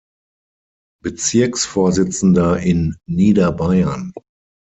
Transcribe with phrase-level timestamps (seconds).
[1.03, 4.11] Bezirksvorsitzender in Niederbayern.